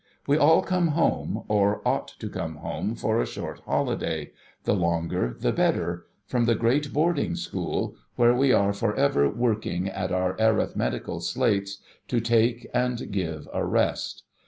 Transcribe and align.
We 0.25 0.35
all 0.35 0.63
come 0.63 0.87
home, 0.87 1.43
or 1.47 1.87
ought 1.87 2.07
to 2.17 2.27
come 2.27 2.55
home, 2.55 2.95
for 2.95 3.21
a 3.21 3.27
short 3.27 3.59
holiday— 3.67 4.31
the 4.63 4.73
longer, 4.73 5.35
the 5.39 5.51
better— 5.51 6.07
from 6.25 6.45
the 6.45 6.55
great 6.55 6.91
boarding 6.91 7.35
school, 7.35 7.93
where 8.15 8.33
we 8.33 8.51
are 8.51 8.73
for 8.73 8.95
ever 8.95 9.29
working 9.29 9.87
at 9.87 10.11
our 10.11 10.35
arithmetical 10.41 11.19
slates, 11.19 11.81
to 12.07 12.19
take, 12.19 12.65
and 12.73 13.11
give 13.11 13.47
a 13.53 13.63
rest. 13.63 14.23